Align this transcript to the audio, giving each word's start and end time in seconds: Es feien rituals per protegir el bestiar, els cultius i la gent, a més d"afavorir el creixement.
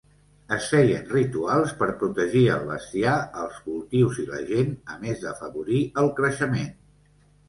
Es 0.55 0.67
feien 0.75 1.03
rituals 1.09 1.73
per 1.81 1.89
protegir 1.99 2.41
el 2.53 2.65
bestiar, 2.69 3.17
els 3.41 3.59
cultius 3.65 4.17
i 4.23 4.25
la 4.31 4.39
gent, 4.53 4.71
a 4.95 4.97
més 5.05 5.21
d"afavorir 5.27 5.83
el 6.03 6.11
creixement. 6.21 6.73